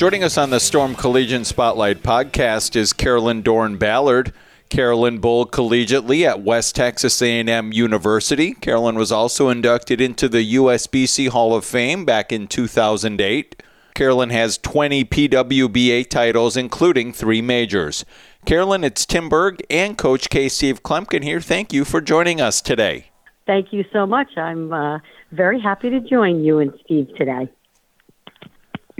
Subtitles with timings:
[0.00, 4.32] Joining us on the Storm Collegiate Spotlight podcast is Carolyn Dorin-Ballard.
[4.70, 8.54] Carolyn Bull collegiately at West Texas A&M University.
[8.54, 13.62] Carolyn was also inducted into the USBC Hall of Fame back in 2008.
[13.92, 18.06] Carolyn has 20 PWBA titles, including three majors.
[18.46, 20.48] Carolyn, it's Tim Berg and Coach K.
[20.48, 21.42] Steve Kloempken here.
[21.42, 23.10] Thank you for joining us today.
[23.46, 24.34] Thank you so much.
[24.38, 25.00] I'm uh,
[25.32, 27.50] very happy to join you and Steve today.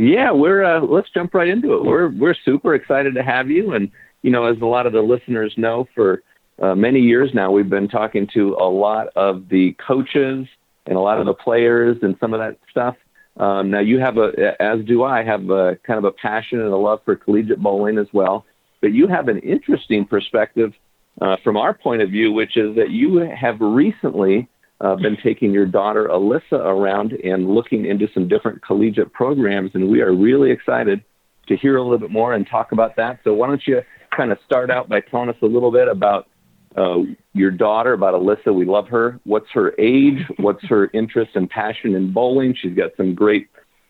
[0.01, 1.85] Yeah, we're uh, let's jump right into it.
[1.85, 3.91] We're we're super excited to have you, and
[4.23, 6.23] you know, as a lot of the listeners know, for
[6.59, 10.47] uh, many years now, we've been talking to a lot of the coaches
[10.87, 12.97] and a lot of the players and some of that stuff.
[13.37, 16.73] Um, now, you have a, as do I, have a kind of a passion and
[16.73, 18.47] a love for collegiate bowling as well.
[18.81, 20.73] But you have an interesting perspective
[21.21, 24.49] uh, from our point of view, which is that you have recently
[24.81, 29.89] uh, been taking your daughter Alyssa around and looking into some different collegiate programs, and
[29.89, 31.05] we are really excited
[31.49, 33.21] to hear a little bit more and talk about that.
[33.25, 33.83] So, why don't you
[34.17, 36.29] kind of start out by telling us a little bit about
[36.77, 36.99] uh,
[37.33, 38.55] your daughter, about Alyssa.
[38.55, 39.21] We love her.
[39.25, 40.19] What's her age?
[40.39, 42.55] What's her interest and passion in bowling?
[42.61, 43.49] She's got some great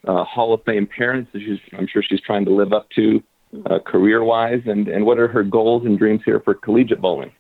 [0.09, 3.23] uh, Hall of Fame parents that she's, I'm sure she's trying to live up to
[3.67, 4.63] uh, career wise.
[4.67, 7.33] And, and what are her goals and dreams here for collegiate bowling?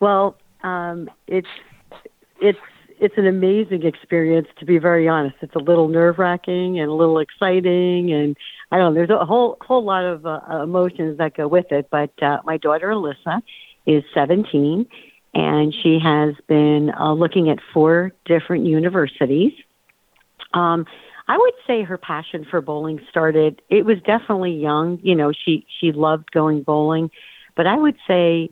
[0.00, 1.48] Well, um, it's
[2.40, 2.58] it's
[2.98, 5.36] it's an amazing experience to be very honest.
[5.42, 8.36] It's a little nerve wracking and a little exciting, and
[8.70, 9.06] I don't know.
[9.06, 11.88] There's a whole whole lot of uh, emotions that go with it.
[11.90, 13.42] But uh, my daughter Alyssa
[13.86, 14.86] is 17,
[15.34, 19.52] and she has been uh, looking at four different universities.
[20.54, 20.86] Um,
[21.28, 23.60] I would say her passion for bowling started.
[23.68, 25.00] It was definitely young.
[25.02, 27.10] You know, she she loved going bowling,
[27.56, 28.50] but I would say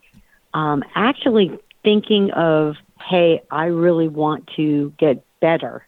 [0.52, 5.86] um, actually thinking of hey, I really want to get better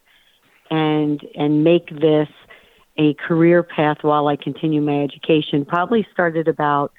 [0.69, 2.29] and and make this
[2.97, 6.91] a career path while I continue my education probably started about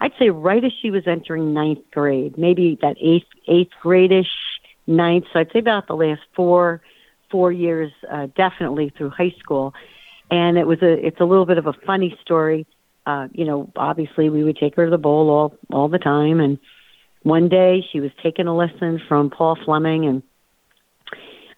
[0.00, 4.28] I'd say right as she was entering ninth grade, maybe that eighth eighth gradish
[4.86, 5.24] ninth.
[5.32, 6.82] So I'd say about the last four
[7.30, 9.74] four years, uh, definitely through high school.
[10.30, 12.66] And it was a it's a little bit of a funny story.
[13.06, 16.40] Uh, you know, obviously we would take her to the bowl all all the time,
[16.40, 16.58] and
[17.26, 20.22] one day she was taking a lesson from Paul Fleming, and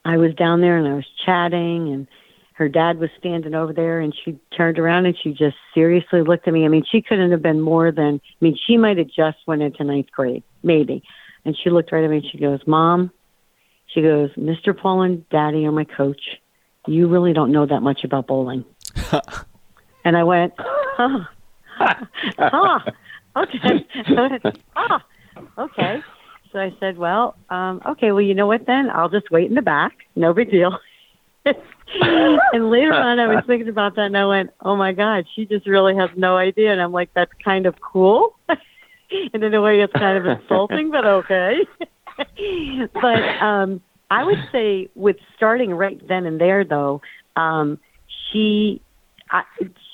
[0.03, 2.07] I was down there and I was chatting, and
[2.55, 6.49] her dad was standing over there, and she turned around and she just seriously looked
[6.49, 6.65] at me.
[6.65, 8.15] I mean, she couldn't have been more than.
[8.25, 11.03] I mean, she might have just went into ninth grade, maybe,
[11.45, 13.11] and she looked right at me and she goes, "Mom,"
[13.89, 14.75] she goes, "Mr.
[14.75, 16.41] Paul and Daddy are my coach.
[16.87, 18.65] You really don't know that much about bowling."
[20.03, 21.25] and I went, "Huh."
[22.39, 22.79] huh.
[23.37, 23.87] Okay.
[24.77, 25.05] ah,
[25.59, 26.01] okay.
[26.53, 28.91] So I said, well, um, okay, well, you know what then?
[28.91, 29.93] I'll just wait in the back.
[30.17, 30.79] No big deal.
[31.45, 35.45] and later on, I was thinking about that and I went, oh my God, she
[35.45, 36.73] just really has no idea.
[36.73, 38.37] And I'm like, that's kind of cool.
[38.49, 41.59] and in a way, it's kind of insulting, but okay.
[42.95, 47.03] but um, I would say with starting right then and there, though,
[47.37, 47.79] um,
[48.31, 48.81] she
[49.31, 49.45] I,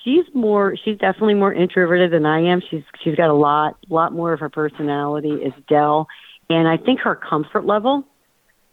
[0.04, 2.62] she's more she's definitely more introverted than I am.
[2.70, 6.06] She's she's got a lot lot more of her personality is Dell,
[6.48, 8.04] and I think her comfort level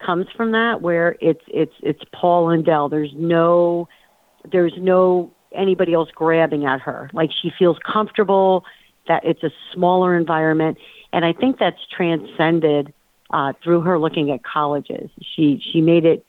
[0.05, 2.89] comes from that where it's it's it's Paul and Dell.
[2.89, 3.87] There's no
[4.51, 7.09] there's no anybody else grabbing at her.
[7.13, 8.65] Like she feels comfortable
[9.07, 10.77] that it's a smaller environment,
[11.13, 12.93] and I think that's transcended
[13.31, 15.09] uh, through her looking at colleges.
[15.35, 16.25] She she made it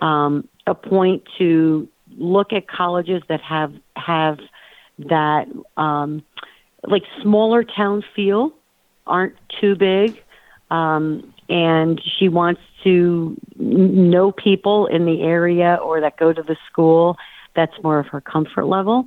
[0.00, 4.38] um, a point to look at colleges that have have
[4.98, 6.22] that um,
[6.86, 8.52] like smaller town feel,
[9.06, 10.22] aren't too big,
[10.70, 16.56] um, and she wants to know people in the area or that go to the
[16.70, 17.16] school.
[17.54, 19.06] That's more of her comfort level.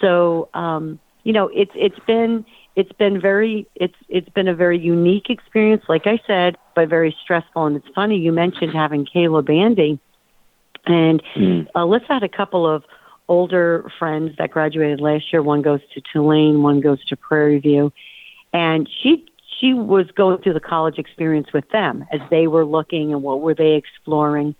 [0.00, 2.44] So um, you know, it's it's been
[2.76, 7.16] it's been very it's it's been a very unique experience, like I said, but very
[7.22, 7.66] stressful.
[7.66, 9.98] And it's funny you mentioned having Kayla Bandy
[10.86, 11.66] and mm.
[11.74, 12.84] uh, let's add a couple of
[13.28, 15.42] older friends that graduated last year.
[15.42, 17.92] One goes to Tulane, one goes to Prairie View,
[18.52, 19.26] and she
[19.60, 23.40] she was going through the college experience with them as they were looking and what
[23.40, 24.56] were they exploring.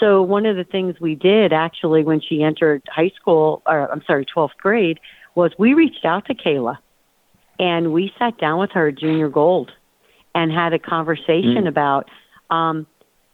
[0.00, 4.02] So one of the things we did actually when she entered high school, or I'm
[4.06, 4.98] sorry, 12th grade,
[5.34, 6.78] was we reached out to Kayla
[7.60, 9.70] And we sat down with her Junior Gold
[10.34, 11.68] and had a conversation Mm.
[11.68, 12.08] about
[12.50, 12.86] um,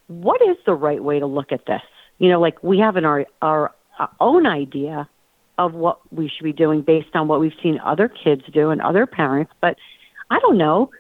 [0.07, 1.83] what is the right way to look at this.
[2.19, 3.75] You know, like we have an our our
[4.20, 5.08] own idea
[5.58, 8.81] of what we should be doing based on what we've seen other kids do and
[8.81, 9.76] other parents, but
[10.31, 10.90] I don't know.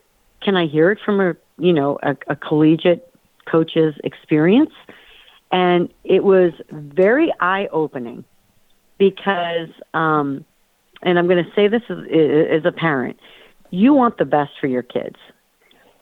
[0.42, 3.12] Can I hear it from a you know a, a collegiate
[3.50, 4.72] coach's experience?
[5.50, 8.24] And it was very eye opening
[8.98, 10.44] because, um,
[11.02, 13.18] and I'm going to say this as, as a parent,
[13.70, 15.16] you want the best for your kids,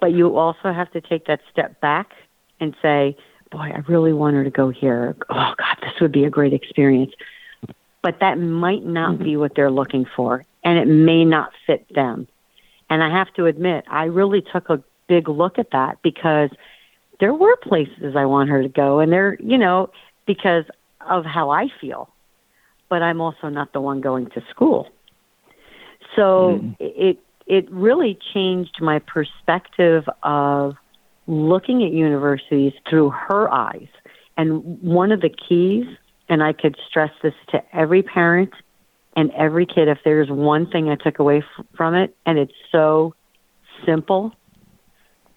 [0.01, 2.13] but you also have to take that step back
[2.61, 3.17] and say,
[3.53, 5.15] boy, I really want her to go here.
[5.31, 7.13] Oh, God, this would be a great experience.
[8.03, 9.25] But that might not mm-hmm.
[9.25, 12.27] be what they're looking for, and it may not fit them.
[12.91, 16.51] And I have to admit, I really took a big look at that because
[17.21, 19.91] there were places I want her to go, and they're, you know,
[20.27, 20.65] because
[21.09, 22.09] of how I feel.
[22.89, 24.89] But I'm also not the one going to school.
[26.17, 26.73] So mm-hmm.
[26.81, 30.77] it it really changed my perspective of
[31.27, 33.89] looking at universities through her eyes.
[34.37, 35.87] And one of the keys,
[36.29, 38.53] and I could stress this to every parent
[39.15, 42.55] and every kid, if there's one thing I took away f- from it, and it's
[42.71, 43.15] so
[43.85, 44.33] simple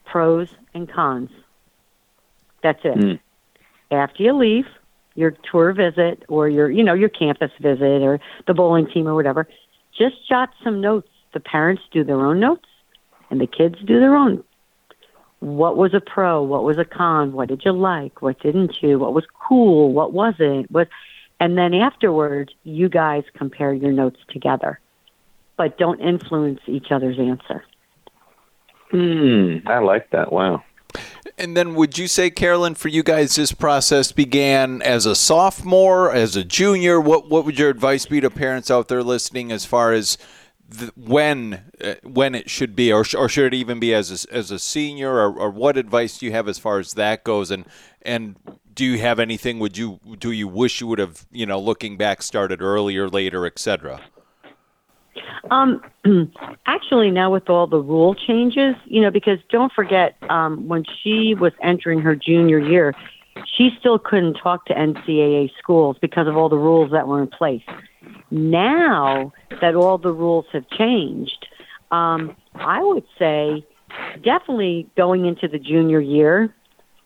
[0.06, 1.30] pros and cons.
[2.64, 2.98] That's it.
[2.98, 3.20] Mm.
[3.92, 4.66] After you leave
[5.16, 9.16] your tour visit or your, you know, your campus visit or the bowling team or
[9.16, 9.48] whatever,
[9.98, 11.10] just jot some notes.
[11.34, 12.68] The parents do their own notes
[13.30, 14.44] and the kids do their own.
[15.40, 16.42] What was a pro?
[16.42, 17.34] What was a con?
[17.34, 18.22] What did you like?
[18.22, 19.00] What didn't you?
[19.00, 19.92] What was cool?
[19.94, 20.72] What wasn't?
[20.72, 20.88] What
[21.40, 24.80] and then afterwards you guys compare your notes together.
[25.58, 27.64] But don't influence each other's answer.
[28.92, 30.32] Hmm, I like that.
[30.32, 30.64] Wow.
[31.38, 36.12] And then would you say, Carolyn, for you guys, this process began as a sophomore,
[36.12, 37.02] as a junior?
[37.02, 40.18] What what would your advice be to parents out there listening as far as
[40.78, 44.26] the, when uh, when it should be, or, sh- or should it even be as
[44.26, 47.24] a, as a senior, or, or what advice do you have as far as that
[47.24, 47.52] goes?
[47.52, 47.66] And
[48.02, 48.36] and
[48.74, 49.60] do you have anything?
[49.60, 53.46] Would you do you wish you would have you know looking back started earlier, later,
[53.46, 54.02] etc.
[55.52, 55.82] Um,
[56.66, 61.36] actually, now with all the rule changes, you know, because don't forget, um, when she
[61.36, 62.94] was entering her junior year,
[63.46, 67.28] she still couldn't talk to NCAA schools because of all the rules that were in
[67.28, 67.64] place.
[68.32, 71.48] Now that all the rules have changed,
[71.92, 73.66] um, I would say
[74.24, 76.54] definitely going into the junior year,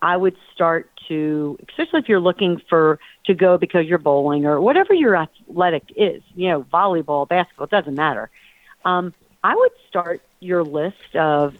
[0.01, 4.61] I would start to, especially if you're looking for to go because you're bowling or
[4.61, 8.29] whatever your athletic is, you know, volleyball, basketball, it doesn't matter.
[8.85, 9.13] Um,
[9.43, 11.55] I would start your list of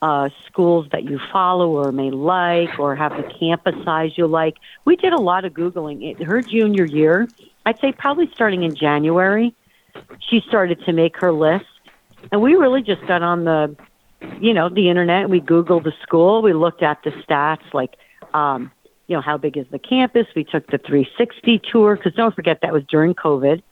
[0.00, 4.56] uh, schools that you follow or may like or have the campus size you like.
[4.84, 6.02] We did a lot of Googling.
[6.02, 7.28] It, her junior year,
[7.64, 9.54] I'd say probably starting in January,
[10.20, 11.66] she started to make her list.
[12.30, 13.76] And we really just got on the,
[14.40, 15.28] you know, the internet.
[15.28, 16.42] We Googled the school.
[16.42, 17.96] We looked at the stats like,
[18.34, 18.70] um,
[19.08, 20.26] you know, how big is the campus?
[20.34, 23.62] We took the 360 tour because don't forget that was during COVID.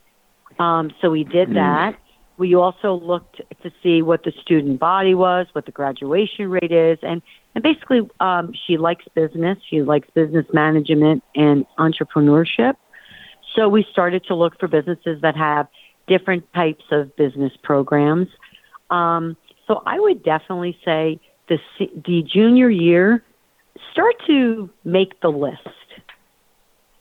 [0.58, 1.96] Um, so we did that.
[2.36, 6.98] We also looked to see what the student body was, what the graduation rate is,
[7.02, 7.22] and
[7.54, 9.58] and basically, um, she likes business.
[9.68, 12.76] She likes business management and entrepreneurship.
[13.60, 15.68] So we started to look for businesses that have
[16.06, 18.28] different types of business programs.
[18.88, 19.36] Um,
[19.66, 21.58] so I would definitely say the
[22.06, 23.22] the junior year,
[23.92, 25.60] start to make the list,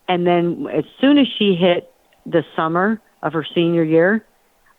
[0.10, 1.90] and then as soon as she hit
[2.26, 4.26] the summer of her senior year,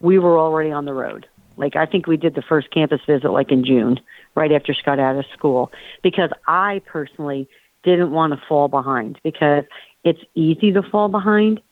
[0.01, 1.27] we were already on the road.
[1.57, 3.99] Like I think we did the first campus visit like in June,
[4.35, 5.73] right after she got out of school,
[6.03, 7.49] because I personally
[7.85, 9.65] didn't want to fall behind because
[10.05, 11.63] it's easy to fall behind.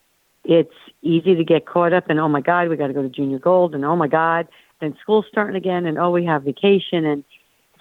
[0.49, 3.09] It's easy to get caught up in oh my god, we got to go to
[3.09, 4.49] junior gold, and oh my god,
[4.81, 7.23] then school's starting again, and oh we have vacation, and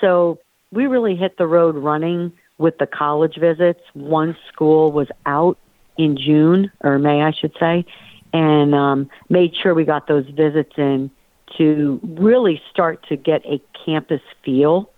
[0.02, 0.38] so
[0.72, 3.80] we really hit the road running with the college visits.
[3.94, 5.58] One school was out
[5.98, 7.86] in June or May, I should say,
[8.34, 11.10] and um, made sure we got those visits in
[11.58, 14.92] to really start to get a campus feel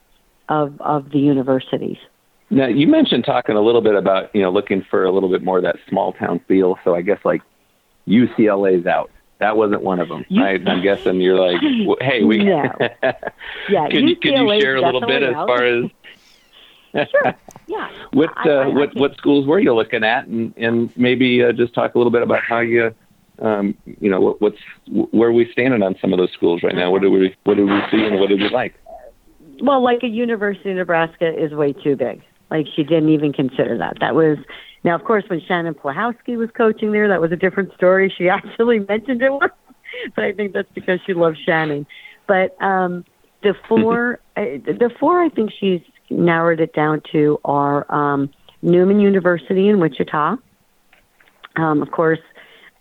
[0.50, 1.98] of of the universities.
[2.50, 5.44] Now you mentioned talking a little bit about you know looking for a little bit
[5.44, 6.80] more of that small town feel.
[6.84, 7.42] So I guess like
[8.10, 9.12] UCLA's out.
[9.38, 10.26] That wasn't one of them.
[10.32, 10.62] Right?
[10.68, 11.62] I'm guessing you're like,
[12.02, 12.44] hey, we.
[12.44, 12.72] No.
[13.70, 15.48] Yeah, could you could you share a little bit definitely as out.
[15.48, 15.86] far as
[17.12, 17.36] Sure.
[17.68, 17.90] Yeah.
[18.12, 21.44] what I- uh, I- I what what schools were you looking at, and and maybe
[21.44, 22.94] uh, just talk a little bit about how you.
[23.42, 24.58] Um, you know what, what's
[24.90, 26.92] where are we standing on some of those schools right now?
[26.92, 28.74] What do we what do we see and what do we like?
[29.62, 32.22] Well, like a University of Nebraska is way too big.
[32.52, 33.98] Like she didn't even consider that.
[34.02, 34.40] That was
[34.84, 38.14] now, of course, when Shannon Pluhowsky was coaching there, that was a different story.
[38.16, 39.54] She actually mentioned it once,
[40.16, 41.86] but I think that's because she loves Shannon.
[42.28, 43.06] but um,
[43.42, 48.30] the four, uh, the four, I think she's narrowed it down to are um,
[48.62, 50.38] Newman University in Wichita.
[51.56, 52.20] Um, of course,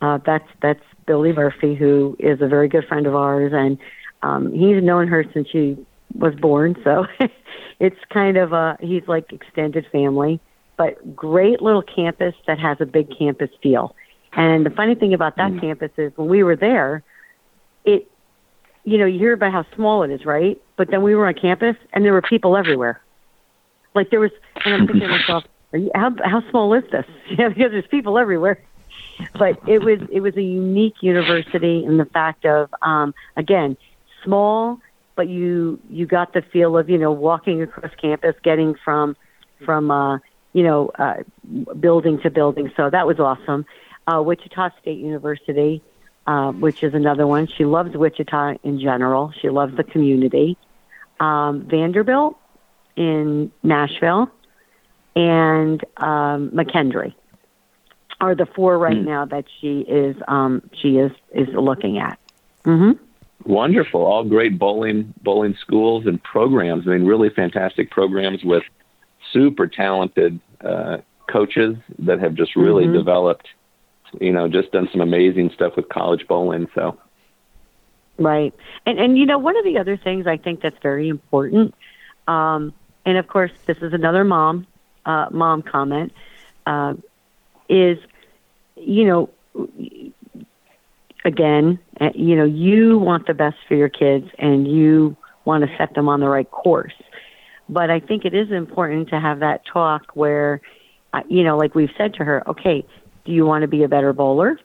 [0.01, 3.79] uh, that's that's Billy Murphy, who is a very good friend of ours, and
[4.23, 5.77] um, he's known her since she
[6.15, 6.77] was born.
[6.85, 7.07] So
[7.81, 10.41] it's kind of a he's like extended family,
[10.79, 13.95] but great little campus that has a big campus feel.
[14.33, 15.61] And the funny thing about that mm.
[15.61, 17.03] campus is when we were there,
[17.85, 18.11] it
[18.85, 20.59] you know, you hear about how small it is, right?
[20.77, 23.03] But then we were on campus and there were people everywhere.
[23.95, 24.31] Like there was,
[24.65, 27.05] and I'm thinking to myself, are you, how how small is this?
[27.39, 28.63] Yeah, because there's people everywhere.
[29.35, 33.77] But it was it was a unique university in the fact of um, again
[34.25, 34.81] small,
[35.17, 39.17] but you you got the feel of you know walking across campus, getting from
[39.65, 40.19] from uh,
[40.53, 41.23] you know uh,
[41.79, 42.73] building to building.
[42.77, 43.67] So that was awesome.
[44.07, 45.83] Uh, Wichita State University
[46.29, 47.47] uh, which is another one.
[47.47, 49.33] She loves Wichita in general.
[49.41, 50.59] She loves the community.
[51.19, 52.37] Um, Vanderbilt
[52.97, 54.31] in Nashville
[55.17, 57.15] and um, McKendree
[58.21, 59.07] are the four right mm.
[59.07, 62.19] now that she is um, she is is looking at.
[62.65, 63.03] Mm-hmm.
[63.51, 66.87] Wonderful, all great bowling bowling schools and programs.
[66.87, 68.65] I mean, really fantastic programs with
[69.33, 70.99] super talented uh,
[71.31, 72.95] coaches that have just really mm-hmm.
[72.95, 73.49] developed
[74.21, 76.69] you know, just done some amazing stuff with college bowling.
[76.75, 76.99] So,
[78.19, 78.55] right,
[78.87, 81.75] and and you know, one of the other things I think that's very important,
[82.27, 82.73] um,
[83.05, 84.67] and of course, this is another mom
[85.07, 86.13] uh, mom comment,
[86.67, 86.95] uh,
[87.69, 87.99] is
[88.77, 89.31] you know,
[91.25, 95.77] again, uh, you know, you want the best for your kids, and you want to
[95.77, 96.95] set them on the right course.
[97.69, 100.61] But I think it is important to have that talk where,
[101.13, 102.85] uh, you know, like we've said to her, okay,
[103.25, 104.59] do you want to be a better bowler?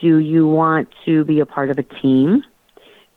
[0.00, 2.42] Do you want to be a part of a team?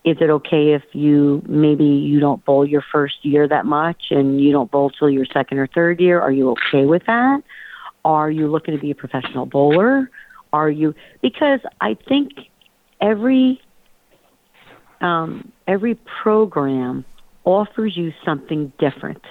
[0.05, 4.39] Is it okay if you maybe you don't bowl your first year that much and
[4.39, 6.21] you don't bowl till your second or third year?
[6.21, 7.43] Are you okay with that?
[8.05, 10.09] Are you looking to be a professional bowler?
[10.53, 12.31] Are you because I think
[13.01, 13.59] every
[15.01, 17.03] um, every program
[17.47, 19.23] offers you something different.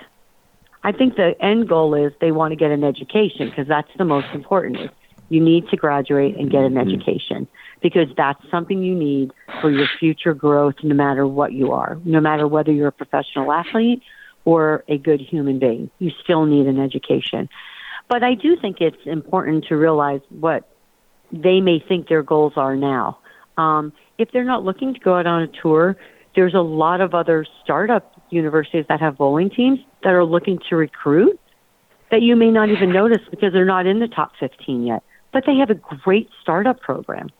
[0.82, 4.06] I think the end goal is they want to get an education because that's the
[4.06, 4.90] most important.
[5.28, 6.88] You need to graduate and get an mm-hmm.
[6.88, 7.46] education
[7.82, 12.20] because that's something you need for your future growth no matter what you are, no
[12.20, 14.02] matter whether you're a professional athlete
[14.46, 15.90] or a good human being.
[15.99, 17.50] You still need an education.
[18.08, 20.66] But I do think it's important to realize what
[21.32, 23.18] they may think their goals are now.
[23.58, 25.99] Um, if they're not looking to go out on a tour,
[26.37, 30.76] there's a lot of other startup universities that have bowling teams that are looking to
[30.76, 31.40] recruit
[32.11, 35.02] that you may not even notice because they're not in the top 15 yet.
[35.33, 37.31] But they have a great startup program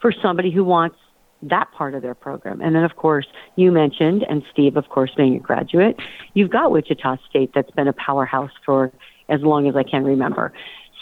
[0.00, 0.96] for somebody who wants
[1.42, 2.60] that part of their program.
[2.60, 5.96] And then, of course, you mentioned, and Steve, of course, being a graduate,
[6.34, 8.90] you've got Wichita State that's been a powerhouse for
[9.28, 10.52] as long as I can remember.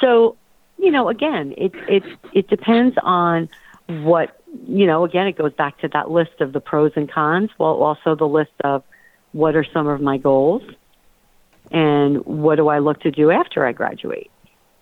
[0.01, 0.37] So,
[0.79, 3.49] you know, again, it it it depends on
[3.87, 5.05] what you know.
[5.05, 8.29] Again, it goes back to that list of the pros and cons, while also the
[8.29, 8.83] list of
[9.33, 10.63] what are some of my goals
[11.71, 14.31] and what do I look to do after I graduate.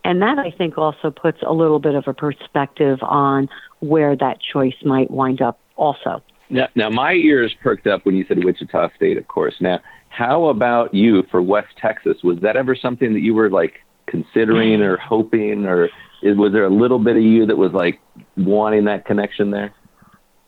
[0.04, 3.48] And that, I think, also puts a little bit of a perspective on
[3.80, 6.22] where that choice might wind up also.
[6.50, 9.54] Now, now, my ears perked up when you said Wichita State, of course.
[9.60, 12.18] Now, how about you for West Texas?
[12.22, 13.74] Was that ever something that you were like
[14.06, 15.88] considering or hoping, or
[16.22, 18.00] was there a little bit of you that was like
[18.36, 19.74] wanting that connection there?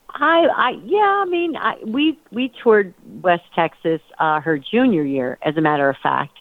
[0.09, 5.39] I, I, yeah, I mean, I, we we toured West Texas uh, her junior year,
[5.43, 6.39] as a matter of fact,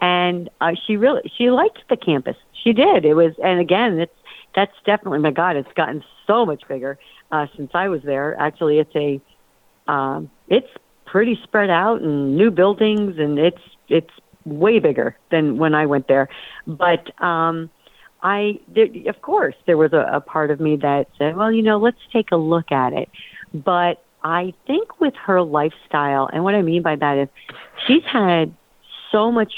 [0.00, 2.36] and uh, she really she liked the campus.
[2.62, 3.04] She did.
[3.04, 4.14] It was, and again, it's
[4.54, 5.56] that's definitely my God.
[5.56, 6.98] It's gotten so much bigger
[7.32, 8.36] uh, since I was there.
[8.38, 9.20] Actually, it's a
[9.90, 10.70] um, it's
[11.04, 14.10] pretty spread out and new buildings, and it's it's
[14.44, 16.28] way bigger than when I went there.
[16.66, 17.70] But um,
[18.26, 21.62] I, there, of course, there was a, a part of me that said, well, you
[21.62, 23.08] know, let's take a look at it.
[23.54, 27.28] But I think with her lifestyle, and what I mean by that is
[27.86, 28.52] she's had
[29.12, 29.52] so much,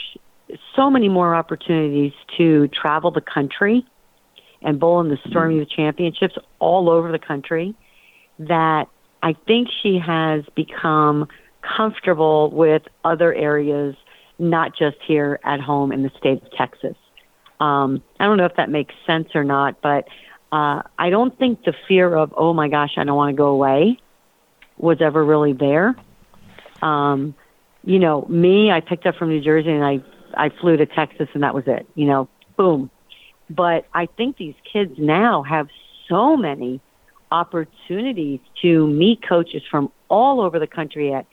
[0.76, 3.86] so many more opportunities to travel the country
[4.60, 5.82] and bowl in the Storm Youth mm-hmm.
[5.82, 7.74] Championships all over the country
[8.38, 8.88] that
[9.22, 11.26] I think she has become
[11.62, 13.96] comfortable with other areas,
[14.38, 16.96] not just here at home in the state of Texas.
[17.60, 20.08] Um, I don't know if that makes sense or not, but
[20.52, 23.48] uh, I don't think the fear of, oh my gosh, I don't want to go
[23.48, 23.98] away
[24.76, 25.96] was ever really there.
[26.82, 27.34] Um,
[27.84, 30.00] you know, me, I picked up from New Jersey and I,
[30.34, 32.90] I flew to Texas and that was it, you know, boom.
[33.50, 35.68] But I think these kids now have
[36.08, 36.80] so many
[37.30, 41.26] opportunities to meet coaches from all over the country at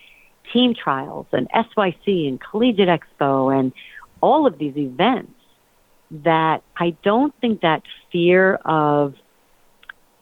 [0.52, 3.72] team trials and SYC and Collegiate Expo and
[4.22, 5.32] all of these events
[6.12, 9.16] that I don't think that fear of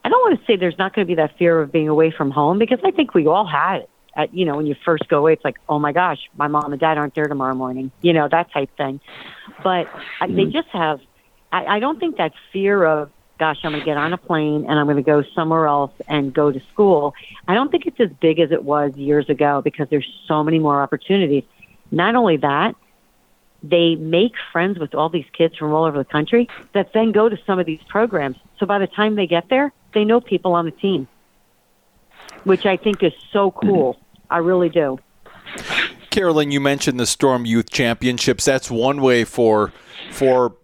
[0.05, 2.11] I don't want to say there's not going to be that fear of being away
[2.11, 3.89] from home because I think we all had it.
[4.15, 6.71] At, you know, when you first go away, it's like, oh my gosh, my mom
[6.71, 7.89] and dad aren't there tomorrow morning.
[8.01, 8.99] You know, that type thing.
[9.63, 10.35] But mm-hmm.
[10.35, 10.99] they just have.
[11.51, 13.09] I, I don't think that fear of
[13.39, 15.91] gosh, I'm going to get on a plane and I'm going to go somewhere else
[16.07, 17.13] and go to school.
[17.47, 20.59] I don't think it's as big as it was years ago because there's so many
[20.59, 21.43] more opportunities.
[21.91, 22.75] Not only that,
[23.63, 27.29] they make friends with all these kids from all over the country that then go
[27.29, 28.38] to some of these programs.
[28.60, 31.08] So by the time they get there, they know people on the team,
[32.43, 33.67] which I think is so mm-hmm.
[33.67, 34.00] cool.
[34.29, 35.00] I really do.
[36.10, 38.46] Carolyn, you mentioned the Storm Youth Championships.
[38.46, 39.72] That's one way for
[40.12, 40.55] for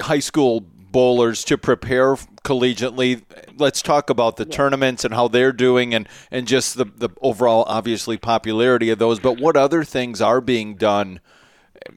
[0.00, 3.22] high school bowlers to prepare collegiately.
[3.56, 4.56] Let's talk about the yeah.
[4.56, 9.20] tournaments and how they're doing and, and just the, the overall, obviously, popularity of those.
[9.20, 11.20] But what other things are being done?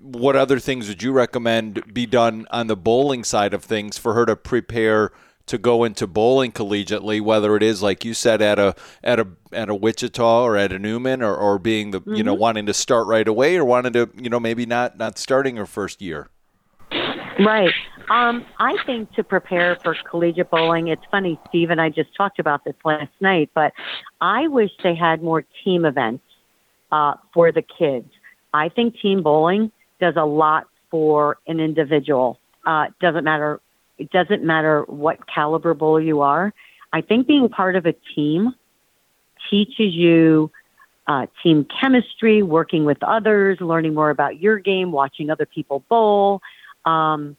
[0.01, 4.13] What other things would you recommend be done on the bowling side of things for
[4.13, 5.12] her to prepare
[5.48, 9.27] to go into bowling collegiately, whether it is like you said at a at a
[9.51, 12.15] at a Wichita or at a Newman or, or being the mm-hmm.
[12.15, 12.41] you know mm-hmm.
[12.41, 15.65] wanting to start right away or wanting to you know maybe not not starting her
[15.65, 16.29] first year.
[17.39, 17.74] Right.
[18.10, 22.39] Um, I think to prepare for collegiate bowling, it's funny, Steve and I just talked
[22.39, 23.74] about this last night, but
[24.19, 26.24] I wish they had more team events
[26.91, 28.10] uh, for the kids.
[28.53, 29.71] I think team bowling
[30.01, 32.38] does a lot for an individual.
[32.65, 33.62] Uh, doesn't matter
[33.98, 36.53] it doesn't matter what caliber bowler you are.
[36.91, 38.55] I think being part of a team
[39.50, 40.51] teaches you
[41.08, 46.41] uh, team chemistry, working with others, learning more about your game, watching other people bowl,
[46.86, 47.38] um,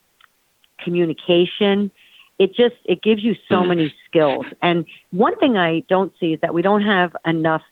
[0.79, 1.91] communication.
[2.39, 4.47] It just it gives you so many skills.
[4.63, 7.63] And one thing I don't see is that we don't have enough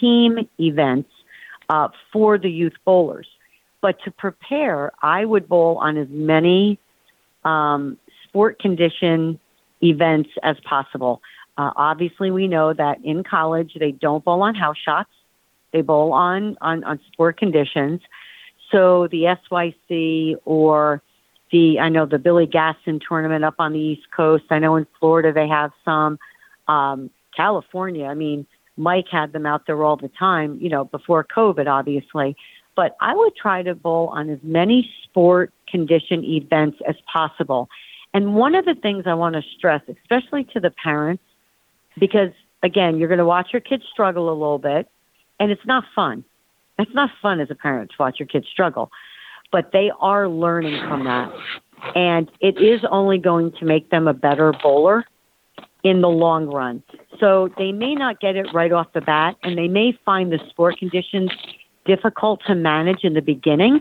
[0.00, 1.10] team events
[1.68, 3.26] uh, for the youth bowlers.
[3.80, 6.78] But to prepare, I would bowl on as many
[7.44, 9.38] um, sport condition
[9.82, 11.22] events as possible.
[11.56, 15.10] Uh, obviously, we know that in college they don't bowl on house shots;
[15.72, 18.00] they bowl on on, on sport conditions.
[18.70, 21.02] So the SYC or
[21.50, 24.44] the I know the Billy Gaston tournament up on the East Coast.
[24.50, 26.18] I know in Florida they have some.
[26.66, 30.58] Um, California, I mean, Mike had them out there all the time.
[30.60, 32.36] You know, before COVID, obviously.
[32.78, 37.68] But I would try to bowl on as many sport condition events as possible.
[38.14, 41.24] And one of the things I want to stress, especially to the parents,
[41.98, 42.30] because
[42.62, 44.88] again, you're going to watch your kids struggle a little bit,
[45.40, 46.22] and it's not fun.
[46.78, 48.92] It's not fun as a parent to watch your kids struggle,
[49.50, 51.32] but they are learning from that.
[51.96, 55.04] And it is only going to make them a better bowler
[55.82, 56.84] in the long run.
[57.18, 60.38] So they may not get it right off the bat, and they may find the
[60.48, 61.32] sport conditions
[61.88, 63.80] difficult to manage in the beginning.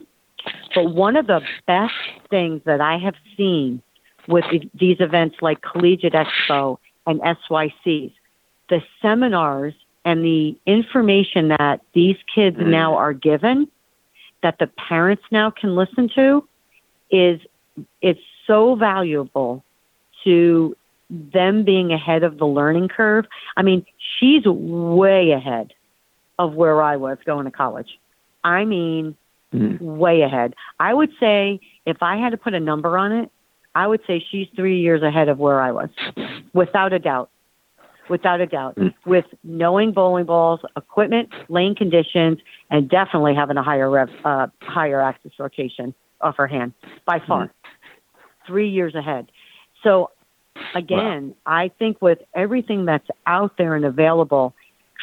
[0.74, 1.94] But one of the best
[2.32, 3.84] things that I have seen
[4.28, 8.12] with these events like Collegiate Expo and SYCs.
[8.70, 12.68] The seminars and the information that these kids mm.
[12.68, 13.68] now are given
[14.44, 16.48] that the parents now can listen to
[17.10, 17.40] is
[18.02, 19.64] it's so valuable
[20.24, 20.76] to
[21.10, 23.26] them being ahead of the learning curve.
[23.56, 25.74] I mean, she's way ahead
[26.40, 28.00] of where I was going to college.
[28.44, 29.16] I mean,
[29.54, 29.80] mm.
[29.80, 30.54] way ahead.
[30.80, 33.32] I would say if I had to put a number on it,
[33.76, 35.90] I would say she's three years ahead of where I was,
[36.54, 37.30] without a doubt.
[38.10, 38.94] Without a doubt, mm.
[39.06, 42.40] with knowing bowling balls, equipment, lane conditions,
[42.72, 46.72] and definitely having a higher rev, uh, higher axis rotation off her hand
[47.04, 47.50] by far, mm.
[48.48, 49.30] three years ahead.
[49.84, 50.12] So,
[50.74, 51.36] again, wow.
[51.46, 54.56] I think with everything that's out there and available,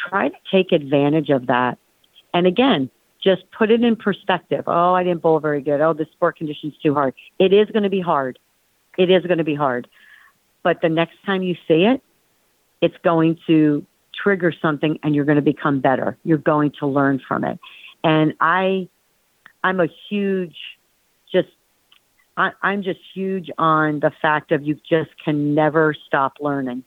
[0.09, 1.77] try to take advantage of that.
[2.33, 2.89] And again,
[3.23, 4.65] just put it in perspective.
[4.67, 5.81] Oh, I didn't bowl very good.
[5.81, 7.13] Oh, the sport condition's too hard.
[7.39, 8.37] It is going to be hard
[8.97, 9.87] it is going to be hard.
[10.63, 12.01] But the next time you see it,
[12.81, 16.17] it's going to trigger something and you're going to become better.
[16.23, 17.59] You're going to learn from it.
[18.03, 18.87] And I,
[19.63, 20.55] I'm a huge,
[21.31, 21.49] just,
[22.37, 26.83] I, I'm just huge on the fact of you just can never stop learning.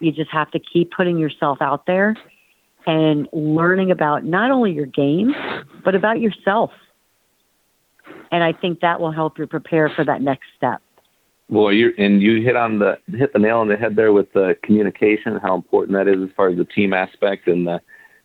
[0.00, 2.16] You just have to keep putting yourself out there
[2.86, 5.34] and learning about not only your game,
[5.84, 6.70] but about yourself.
[8.30, 10.80] And I think that will help you prepare for that next step.
[11.50, 14.32] Well, you and you hit on the hit the nail on the head there with
[14.32, 17.48] the communication, how important that is as far as the team aspect.
[17.48, 17.80] And the,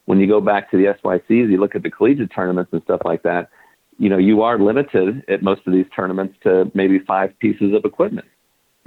[0.05, 3.01] when you go back to the SYCs, you look at the collegiate tournaments and stuff
[3.05, 3.49] like that.
[3.97, 7.85] You know, you are limited at most of these tournaments to maybe five pieces of
[7.85, 8.27] equipment.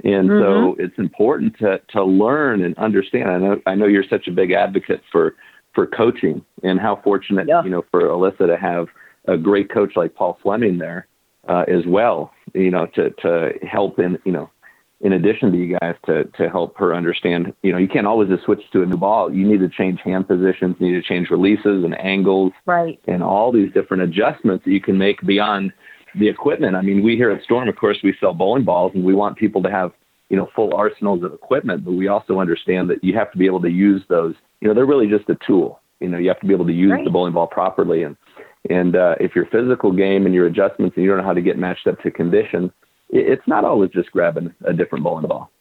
[0.03, 0.39] And Mhm.
[0.39, 3.31] so it's important to to learn and understand.
[3.31, 5.35] I know I know you're such a big advocate for
[5.77, 7.63] for coaching and how fortunate Yeah.
[7.63, 8.87] you know for Alyssa to have
[9.27, 11.05] a great coach like Paul Fleming there
[11.47, 12.33] uh, as well.
[12.55, 14.49] You know to to help in you know
[15.01, 17.53] in addition to you guys to to help her understand.
[17.61, 19.31] You know you can't always just switch to a new ball.
[19.31, 20.77] You need to change hand positions.
[20.79, 22.99] You need to change releases and angles Right.
[23.07, 25.73] and all these different adjustments that you can make beyond
[26.15, 26.75] the equipment.
[26.75, 29.37] I mean, we here at Storm, of course, we sell bowling balls and we want
[29.37, 29.91] people to have,
[30.29, 33.45] you know, full arsenals of equipment, but we also understand that you have to be
[33.45, 34.33] able to use those.
[34.61, 35.81] You know, they're really just a tool.
[35.99, 37.03] You know, you have to be able to use Right.
[37.03, 38.03] the bowling ball properly.
[38.03, 38.15] And,
[38.69, 41.41] and uh, if your physical game and your adjustments and you don't know how to
[41.41, 42.71] get matched up to condition,
[43.09, 45.51] it, it's not always just grabbing a different bowling ball.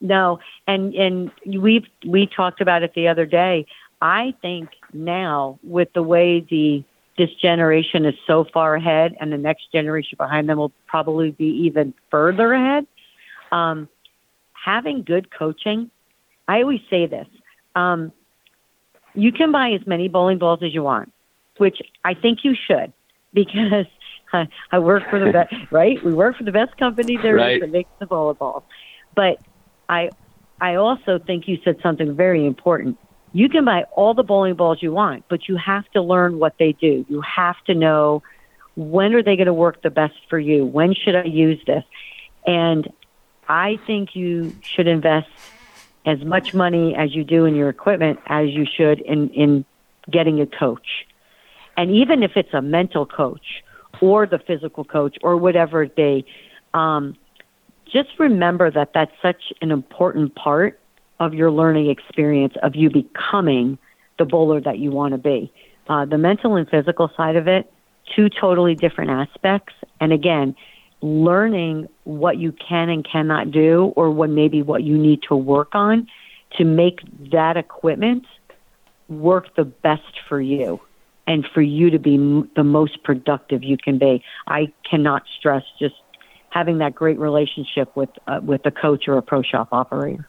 [0.00, 3.66] No, and and we've we talked about it the other day.
[4.02, 6.84] I think now with the way the
[7.16, 11.46] this generation is so far ahead, and the next generation behind them will probably be
[11.46, 12.86] even further ahead.
[13.52, 13.88] Um,
[14.52, 15.90] having good coaching,
[16.48, 17.28] I always say this:
[17.74, 18.12] um,
[19.14, 21.12] you can buy as many bowling balls as you want,
[21.58, 22.92] which I think you should,
[23.32, 23.86] because
[24.32, 25.54] I, I work for the best.
[25.70, 26.02] right?
[26.04, 27.60] We work for the best company there is Right.
[27.60, 28.64] that makes the bowling balls,
[29.14, 29.38] but
[29.88, 30.10] I
[30.60, 32.98] I also think you said something very important.
[33.32, 36.54] You can buy all the bowling balls you want, but you have to learn what
[36.58, 37.04] they do.
[37.08, 38.22] You have to know
[38.76, 40.64] when are they going to work the best for you?
[40.64, 41.84] When should I use this?
[42.46, 42.88] And
[43.48, 45.28] I think you should invest
[46.06, 49.64] as much money as you do in your equipment as you should in in
[50.10, 51.06] getting a coach.
[51.76, 53.64] And even if it's a mental coach
[54.00, 56.24] or the physical coach or whatever it be,
[56.72, 57.16] um,
[57.90, 60.80] just remember that that's such an important part
[61.20, 63.78] of your learning experience of you becoming
[64.18, 65.52] the bowler that you want to be.
[65.88, 67.72] Uh, the mental and physical side of it,
[68.14, 69.74] two totally different aspects.
[70.00, 70.56] And again,
[71.04, 75.74] learning what you can and cannot do, or what maybe what you need to work
[75.74, 76.08] on
[76.56, 78.24] to make that equipment
[79.08, 80.80] work the best for you
[81.26, 84.22] and for you to be m- the most productive you can be.
[84.46, 85.94] I cannot stress just
[86.48, 90.26] having that great relationship with uh, with a coach or a pro shop operator.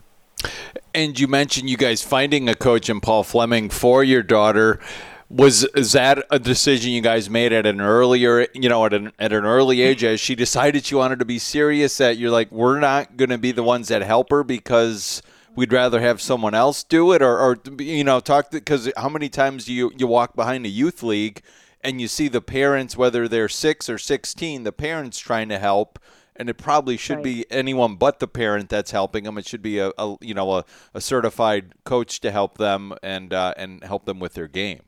[0.93, 4.81] And you mentioned you guys finding a coach in Paul Fleming for your daughter.
[5.29, 9.11] Was is that a decision you guys made at an earlier, you know, at an
[9.17, 11.97] at an early age as she decided she wanted to be serious?
[11.97, 15.23] That you're like, we're not going to be the ones that help her because
[15.55, 19.27] we'd rather have someone else do it, or, or you know, talk because how many
[19.27, 21.41] times do you you walk behind a youth league
[21.81, 25.97] and you see the parents, whether they're six or sixteen, the parents trying to help,
[26.35, 27.23] and it probably should Right.
[27.23, 29.39] be anyone but the parent that's helping them.
[29.39, 33.33] It should be a, a you know a, a certified coach to help them and
[33.33, 34.81] uh, and help them with their game.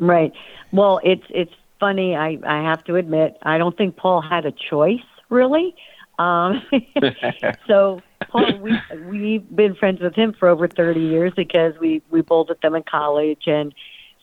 [0.00, 0.32] Right.
[0.72, 2.16] Well, it's it's funny.
[2.16, 5.74] I I have to admit, I don't think Paul had a choice really.
[6.18, 6.62] Um,
[7.66, 12.22] so Paul, we we've been friends with him for over thirty years because we we
[12.22, 13.74] bowled with them in college, and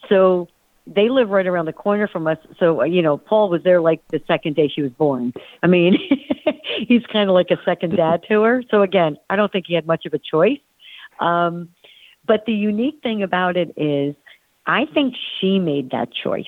[0.08, 0.48] so
[0.86, 2.38] they live right around the corner from us.
[2.58, 5.32] So you know, Paul was there like the second day she was born.
[5.62, 5.98] I mean,
[6.88, 8.62] he's kind of like a second dad to her.
[8.70, 10.60] So again, I don't think he had much of a choice.
[11.20, 11.70] Um,
[12.26, 14.14] but the unique thing about it is,
[14.68, 16.44] I think she made that choice.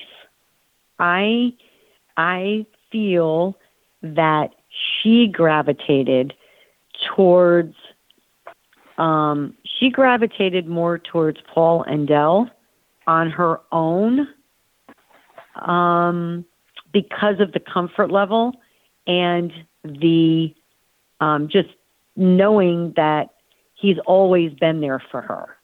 [0.99, 1.53] I
[2.15, 3.57] I feel
[4.03, 6.33] that she gravitated
[7.15, 7.75] towards
[8.99, 12.49] um, she gravitated more towards Paul and Dell
[13.07, 14.27] on her own
[15.55, 16.45] um,
[16.93, 18.53] because of the comfort level
[19.07, 19.51] and
[19.83, 20.53] the
[21.19, 21.69] um, just
[22.15, 23.29] knowing that
[23.73, 25.57] he's always been there for her.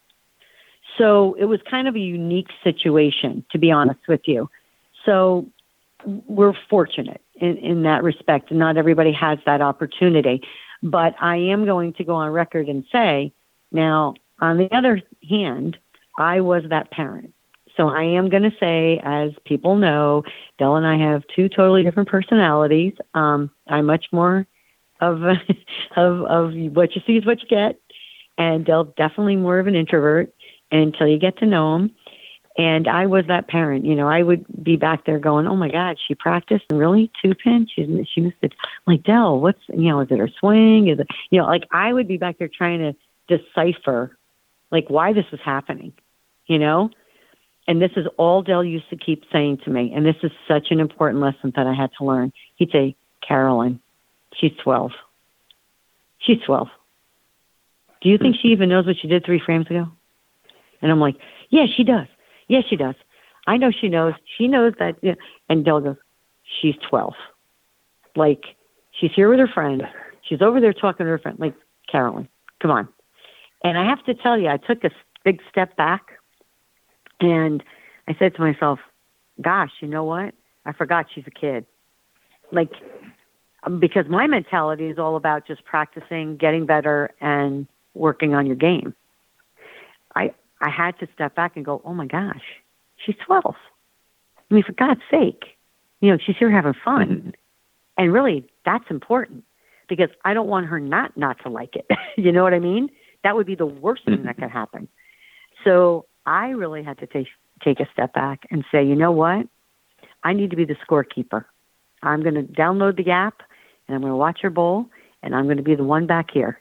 [0.98, 4.50] So it was kind of a unique situation, to be honest with you.
[5.06, 5.48] So
[6.06, 8.52] we're fortunate in, in that respect.
[8.52, 10.42] Not everybody has that opportunity.
[10.84, 13.34] But I am going to go on record and say,
[13.72, 15.78] now, on the other hand,
[16.18, 17.34] I was that parent.
[17.76, 20.24] So I am going to say, as people know,
[20.58, 22.94] Dell and I have two totally different personalities.
[23.14, 24.48] Um, I'm much more
[25.00, 25.22] of,
[25.96, 27.80] of of what you see is what you get,
[28.38, 30.34] and Dell's definitely more of an introvert
[30.72, 31.92] until you get to know them.
[32.58, 35.70] And I was that parent, you know, I would be back there going, Oh my
[35.70, 37.68] God, she practiced really two pin.
[37.74, 38.54] She she missed it.
[38.64, 40.88] I'm like, Dell, what's you know, is it her swing?
[40.88, 42.96] Is it you know, like I would be back there trying to
[43.38, 44.18] decipher
[44.72, 45.94] like why this was happening,
[46.48, 46.90] you know?
[47.68, 50.68] And this is all Dell used to keep saying to me, and this is such
[50.72, 52.32] an important lesson that I had to learn.
[52.56, 52.96] He'd say,
[53.28, 53.82] Carolyn,
[54.34, 54.94] she's twelve.
[56.20, 56.70] She's twelve.
[58.02, 59.90] Do you think she even knows what she did three frames ago?
[60.82, 61.16] And I'm like,
[61.50, 62.08] Yeah, she does.
[62.48, 62.96] Yes, she does.
[63.46, 64.14] I know she knows.
[64.38, 64.98] She knows that.
[65.02, 65.16] Yeah.
[65.50, 65.96] And Dell goes,
[66.62, 67.14] she's 12.
[68.16, 68.44] Like,
[68.92, 69.84] she's here with her friend.
[70.22, 71.56] She's over there talking to her friend, like,
[71.90, 72.28] Carolyn,
[72.62, 72.90] come on.
[73.64, 74.92] And I have to tell you, I took a
[75.24, 76.12] big step back
[77.22, 77.64] and
[78.08, 78.80] I said to myself,
[79.42, 80.34] gosh, you know what?
[80.66, 81.66] I forgot she's a kid.
[82.52, 82.72] Like,
[83.64, 88.56] um, because my mentality is all about just practicing, getting better, and working on your
[88.56, 88.94] game.
[90.62, 92.44] I had to step back and go, oh my gosh,
[92.98, 93.56] she's 12.
[94.50, 95.44] I mean, for God's sake,
[96.02, 97.34] you know, she's here having fun.
[97.98, 99.44] And really, that's important
[99.90, 101.88] because I don't want her not not to like it.
[102.18, 102.90] you know what I mean?
[103.24, 104.88] That would be the worst thing that could happen.
[105.64, 107.28] So I really had to take
[107.64, 109.48] take a step back and say, you know what?
[110.24, 111.46] I need to be the scorekeeper.
[112.04, 113.42] I'm going to download the app
[113.88, 114.88] and I'm going to watch her bowl
[115.24, 116.60] and I'm going to be the one back here.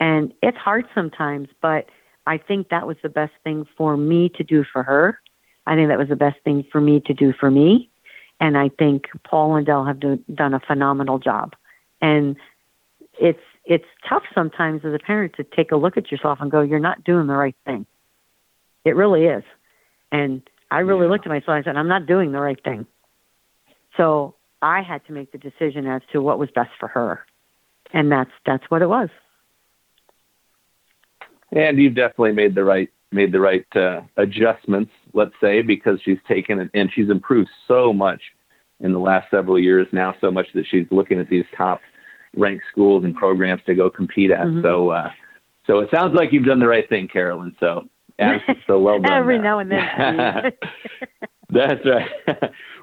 [0.00, 1.86] And it's hard sometimes, but
[2.26, 5.20] I think that was the best thing for me to do for her.
[5.66, 7.90] I think that was the best thing for me to do for me.
[8.40, 11.54] And I think Paul and Dell have do, done a phenomenal job.
[12.00, 12.36] And
[13.18, 16.60] it's it's tough sometimes as a parent to take a look at yourself and go,
[16.60, 17.86] "You're not doing the right thing."
[18.84, 19.44] It really is.
[20.12, 21.12] And I really yeah.
[21.12, 22.86] looked at myself and I said, "I'm not doing the right thing."
[23.96, 27.24] So I had to make the decision as to what was best for her,
[27.92, 29.08] and that's that's what it was.
[31.54, 36.18] And you've definitely made the right made the right uh, adjustments, let's say, because she's
[36.26, 38.20] taken it and she's improved so much
[38.80, 41.80] in the last several years now, so much that she's looking at these top
[42.36, 44.46] ranked schools and programs to go compete at.
[44.46, 44.62] Mm-hmm.
[44.62, 45.10] So, uh,
[45.66, 47.54] so it sounds like you've done the right thing, Carolyn.
[47.60, 47.88] So,
[48.66, 49.12] so well done.
[49.12, 49.80] Every now and then.
[51.50, 52.10] That's right.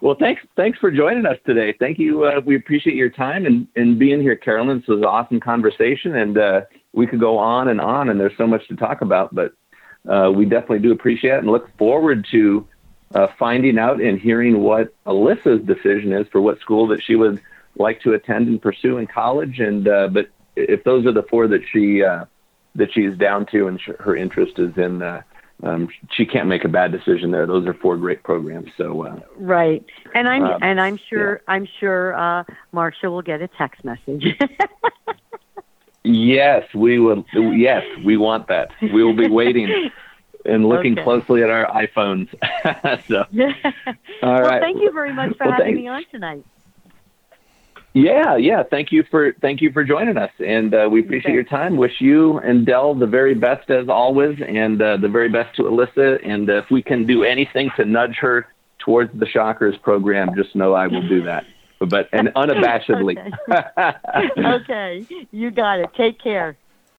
[0.01, 1.75] well, thanks, thanks for joining us today.
[1.77, 2.23] Thank you.
[2.23, 4.79] Uh, we appreciate your time and, and being here, Carolyn.
[4.79, 6.61] This was an awesome conversation, and uh,
[6.93, 9.33] we could go on and on, and there's so much to talk about.
[9.33, 9.53] But
[10.07, 12.67] uh, we definitely do appreciate it and look forward to
[13.13, 17.41] uh, finding out and hearing what Alyssa's decision is for what school that she would
[17.77, 19.59] like to attend and pursue in college.
[19.59, 22.25] And uh, but if those are the four that she uh,
[22.75, 25.21] that she's down to and sh- her interest is in, uh,
[25.63, 27.45] um, she can't make a bad decision there.
[27.45, 28.71] Those are four great programs.
[28.77, 31.53] So uh, right, and I'm um, and I'm sure yeah.
[31.53, 34.25] I'm sure uh, Marcia will get a text message.
[36.03, 37.25] yes, we will.
[37.33, 38.71] Yes, we want that.
[38.81, 39.91] We will be waiting.
[40.43, 41.03] and looking okay.
[41.03, 42.27] closely at our iPhones.
[43.07, 43.25] so,
[44.23, 44.59] all well, right.
[44.59, 45.77] Thank you very much for well, having thanks.
[45.77, 46.45] me on tonight.
[47.93, 48.63] Yeah, yeah.
[48.63, 51.75] Thank you for thank you for joining us, and uh, we appreciate your time.
[51.75, 55.63] Wish you and Dell the very best as always, and uh, the very best to
[55.63, 56.25] Alyssa.
[56.25, 58.47] And uh, if we can do anything to nudge her
[58.79, 61.45] towards the Shockers program, just know I will do that.
[61.87, 63.17] But and unabashedly.
[63.49, 64.45] okay.
[64.45, 65.89] okay, you got it.
[65.95, 66.55] Take care.